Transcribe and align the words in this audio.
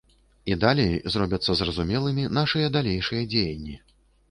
І 0.53 0.55
далей 0.63 0.95
зробяцца 1.15 1.51
зразумелымі 1.61 2.25
нашыя 2.41 2.73
далейшыя 2.81 3.23
дзеянні. 3.37 3.79